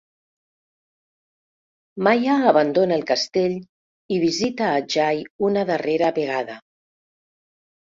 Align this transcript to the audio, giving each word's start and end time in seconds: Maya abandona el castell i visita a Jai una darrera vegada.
Maya 2.07 2.37
abandona 2.53 2.97
el 3.01 3.05
castell 3.13 3.53
i 4.17 4.19
visita 4.25 4.73
a 4.73 4.81
Jai 4.97 5.23
una 5.51 5.69
darrera 5.71 6.13
vegada. 6.19 6.61